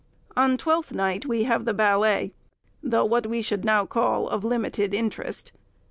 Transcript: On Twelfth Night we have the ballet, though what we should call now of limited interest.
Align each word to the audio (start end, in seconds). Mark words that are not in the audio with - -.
On 0.35 0.57
Twelfth 0.57 0.91
Night 0.93 1.27
we 1.27 1.43
have 1.43 1.65
the 1.65 1.75
ballet, 1.75 2.33
though 2.81 3.05
what 3.05 3.27
we 3.27 3.43
should 3.43 3.61
call 3.87 4.23
now 4.23 4.27
of 4.29 4.43
limited 4.43 4.95
interest. 4.95 5.51